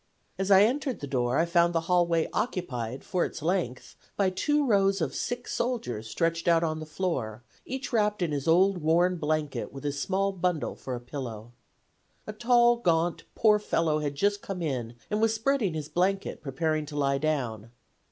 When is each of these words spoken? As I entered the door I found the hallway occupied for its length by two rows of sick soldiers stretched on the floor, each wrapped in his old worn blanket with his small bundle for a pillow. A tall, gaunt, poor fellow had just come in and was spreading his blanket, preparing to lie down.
As 0.39 0.49
I 0.49 0.63
entered 0.63 0.99
the 0.99 1.05
door 1.05 1.37
I 1.37 1.45
found 1.45 1.75
the 1.75 1.81
hallway 1.81 2.27
occupied 2.33 3.03
for 3.03 3.23
its 3.23 3.43
length 3.43 3.95
by 4.17 4.31
two 4.31 4.65
rows 4.65 4.99
of 4.99 5.13
sick 5.13 5.47
soldiers 5.47 6.09
stretched 6.09 6.47
on 6.47 6.79
the 6.79 6.87
floor, 6.87 7.43
each 7.67 7.93
wrapped 7.93 8.23
in 8.23 8.31
his 8.31 8.47
old 8.47 8.79
worn 8.79 9.17
blanket 9.17 9.71
with 9.71 9.83
his 9.83 10.01
small 10.01 10.31
bundle 10.31 10.75
for 10.75 10.95
a 10.95 10.99
pillow. 10.99 11.51
A 12.25 12.33
tall, 12.33 12.77
gaunt, 12.77 13.25
poor 13.35 13.59
fellow 13.59 13.99
had 13.99 14.15
just 14.15 14.41
come 14.41 14.63
in 14.63 14.95
and 15.11 15.21
was 15.21 15.35
spreading 15.35 15.75
his 15.75 15.87
blanket, 15.87 16.41
preparing 16.41 16.87
to 16.87 16.95
lie 16.97 17.19
down. 17.19 17.69